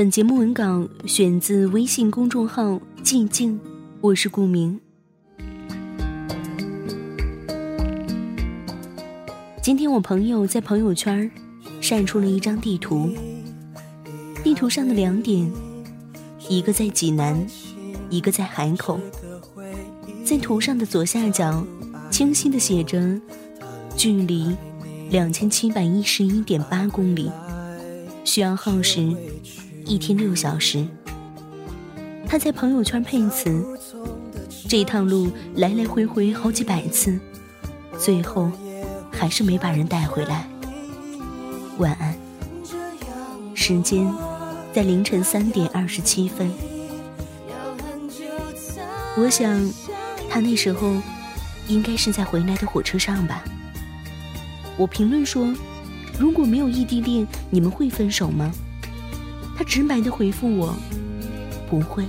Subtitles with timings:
[0.00, 3.60] 本节目文稿选自微信公众号“寂静”，
[4.00, 4.80] 我是顾明。
[9.60, 11.30] 今天我朋友在朋友圈
[11.82, 13.10] 晒出了一张地图，
[14.42, 15.52] 地图上的两点，
[16.48, 17.46] 一个在济南，
[18.08, 18.98] 一个在海口。
[20.24, 21.62] 在图上的左下角，
[22.10, 23.20] 清晰的写着
[23.94, 24.56] 距离
[25.10, 27.30] 两千七百一十一点八公里，
[28.24, 29.14] 需要耗时。
[29.86, 30.86] 一天六小时，
[32.26, 33.64] 他在朋友圈配词
[34.68, 37.18] ：“这一趟路来来回回好几百次，
[37.98, 38.50] 最后
[39.10, 40.48] 还是没把人带回来。”
[41.78, 42.14] 晚安。
[43.54, 44.06] 时间
[44.72, 46.50] 在凌晨三点二十七分。
[49.16, 49.70] 我想，
[50.28, 50.94] 他那时候
[51.66, 53.44] 应该是在回来的火车上吧。
[54.76, 55.52] 我评论说
[56.18, 58.50] ：“如果没有异地恋，你们会分手吗？”
[59.60, 60.74] 他直白的回复我
[61.68, 62.02] ：“不会。”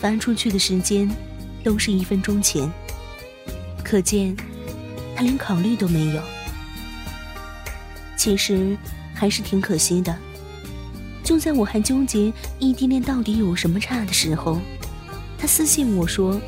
[0.00, 1.06] 发出去的时间
[1.62, 2.72] 都是一分钟前，
[3.84, 4.34] 可见
[5.14, 6.22] 他连考虑都没有。
[8.16, 8.74] 其实
[9.12, 10.16] 还是挺可惜的。
[11.22, 14.58] 就在我还纠结异地恋到底有什么差的时候，
[15.36, 16.40] 他私信我说：“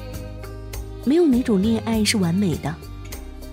[1.04, 2.74] 没有哪种恋爱是完美的，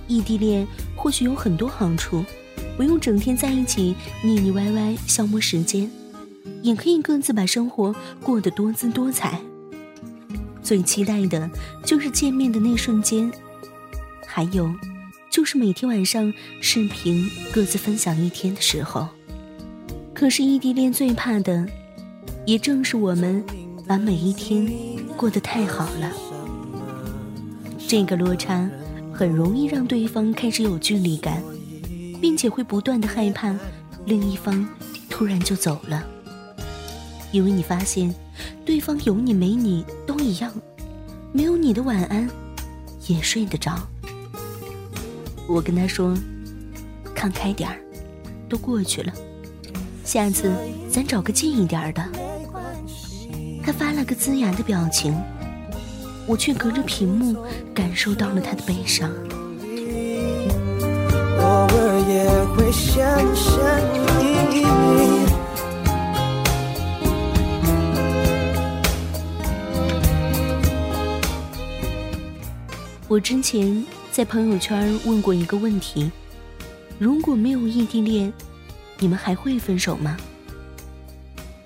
[0.08, 2.24] 异地恋或许有很多好处。”
[2.80, 5.92] 不用整天在一起腻腻歪歪消磨时间，
[6.62, 9.38] 也可以各自把生活过得多姿多彩。
[10.64, 11.52] 最期待的
[11.84, 13.30] 就是见面的那瞬间，
[14.26, 14.74] 还有
[15.30, 19.10] 就是每天晚上视频各自分享一天的时候。
[20.14, 21.68] 可是异地恋最怕的，
[22.46, 23.44] 也正是我们
[23.86, 24.66] 把每一天
[25.18, 26.14] 过得太好了。
[27.90, 28.70] 这个落差
[29.12, 31.44] 很容易让对方开始有距离感。
[32.22, 33.56] 并且会不断的害怕，
[34.06, 34.68] 另一方
[35.10, 36.04] 突然就走了，
[37.32, 38.14] 因为你发现，
[38.66, 40.52] 对方有你没你都一样，
[41.32, 42.30] 没有你的晚安，
[43.08, 43.78] 也睡得着。
[45.48, 46.16] 我跟他说，
[47.16, 47.80] 看开点儿，
[48.48, 49.14] 都过去了，
[50.04, 50.52] 下次
[50.92, 52.06] 咱找个近一点的。
[53.64, 55.16] 他发了个呲牙的表情，
[56.26, 57.44] 我却隔着屏幕
[57.74, 59.12] 感受到了他的悲伤。
[62.60, 63.02] 会想
[63.34, 63.56] 想
[64.20, 64.68] 你。
[73.08, 76.12] 我之前在朋友圈问过一个问题：
[76.98, 78.32] 如果没有异地恋，
[78.98, 80.18] 你们还会分手吗？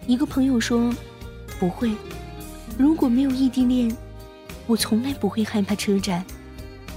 [0.05, 0.93] 一个朋友说
[1.59, 1.91] 不会。
[2.77, 3.97] 如果没有异地恋，
[4.67, 6.23] 我从来不会害怕车站。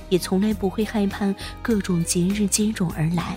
[0.08, 3.36] 也从来不会害怕各种节日接踵而来。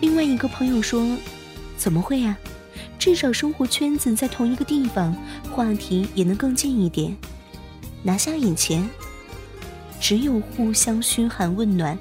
[0.00, 1.16] 另外一个朋友说
[1.76, 2.36] ：“怎么会呀？
[2.98, 5.14] 至少生活圈子在同一个地方，
[5.50, 7.16] 话题也能更近一点。
[8.02, 8.88] 拿下以前，
[10.00, 11.98] 只有互相嘘寒问暖，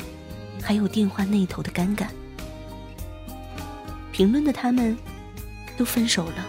[0.62, 2.08] 还有电话那头的尴尬。”
[4.12, 4.98] 评论的他们，
[5.78, 6.46] 都分手了。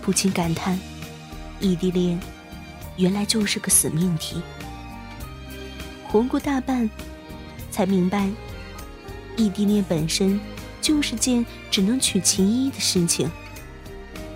[0.00, 0.78] 不禁感叹。
[1.60, 2.18] 异地恋，
[2.96, 4.42] 原来就是个死命题。
[6.12, 6.90] 活过大半，
[7.70, 8.28] 才明白，
[9.34, 10.38] 异地恋本身
[10.82, 13.30] 就是件只能取其一的事情。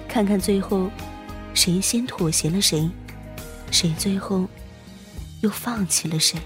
[0.09, 0.91] 看看最后，
[1.53, 2.91] 谁先妥协了谁，
[3.71, 4.49] 谁最后
[5.43, 6.41] 又放弃了谁。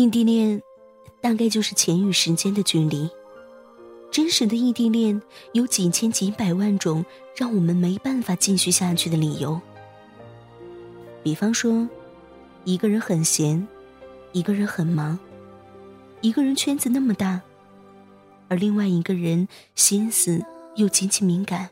[0.00, 0.62] 异地恋，
[1.20, 3.10] 大概就是钱与时间的距离。
[4.12, 5.20] 真实的异地恋
[5.54, 7.04] 有几千几百万种
[7.34, 9.60] 让我们没办法继续下去的理由。
[11.24, 11.88] 比方说，
[12.62, 13.66] 一个人很闲，
[14.30, 15.18] 一个人很忙，
[16.20, 17.40] 一个人圈子那么大，
[18.46, 20.40] 而另外一个人心思
[20.76, 21.70] 又极其敏感。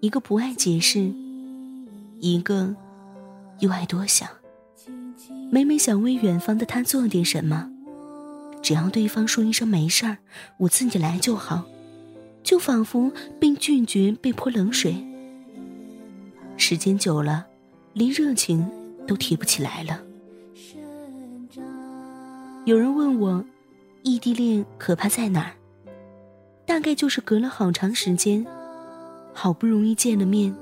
[0.00, 1.10] 一个不爱解释，
[2.20, 2.76] 一个
[3.60, 4.28] 又爱多想。
[5.50, 7.70] 每每想为远方的他做点什么，
[8.62, 10.18] 只要对方说一声没事儿，
[10.58, 11.64] 我自己来就好，
[12.42, 13.10] 就仿佛
[13.40, 15.04] 被拒绝、被泼冷水。
[16.56, 17.46] 时间久了，
[17.94, 18.68] 连热情
[19.06, 20.02] 都提不起来了。
[22.64, 23.44] 有人问我，
[24.02, 25.52] 异地恋可怕在哪儿？
[26.66, 28.46] 大概就是隔了好长时间，
[29.32, 30.54] 好不容易见了面，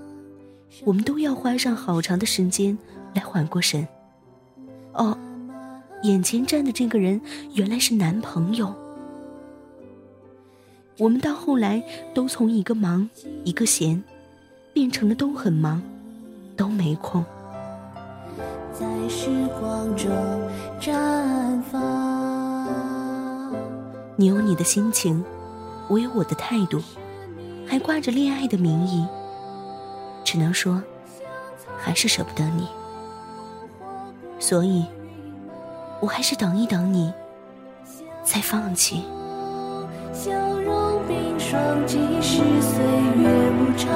[0.84, 2.78] 我们都要花上好长的时间
[3.12, 3.86] 来缓过神。
[4.96, 5.16] 哦，
[6.02, 7.20] 眼前站的这个人
[7.54, 8.74] 原来是男朋友。
[10.98, 11.82] 我们到后来
[12.14, 13.08] 都从一个忙
[13.44, 14.02] 一个闲，
[14.72, 15.82] 变成了都很忙，
[16.56, 17.24] 都没空。
[18.72, 19.28] 在时
[19.60, 20.10] 光中
[20.80, 23.52] 绽放。
[24.16, 25.24] 你有你的心情。
[25.88, 26.82] 我有我的态度，
[27.64, 29.06] 还挂着恋爱的名义，
[30.24, 30.82] 只能说，
[31.78, 32.66] 还是舍不得你，
[34.38, 34.84] 所以，
[36.00, 37.12] 我还是等一等你，
[38.22, 39.04] 再放弃。
[40.12, 42.84] 笑容冰霜，即使岁
[43.18, 43.90] 月无常，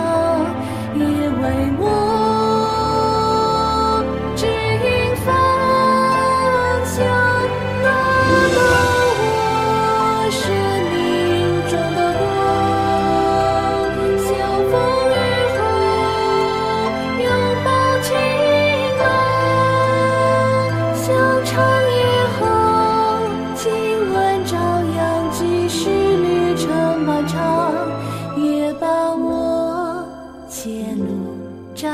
[0.97, 2.10] 也为我。
[30.95, 31.37] 路
[31.75, 31.89] 照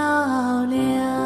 [0.64, 1.25] 亮。